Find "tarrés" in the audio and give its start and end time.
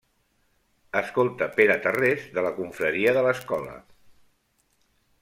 1.83-2.25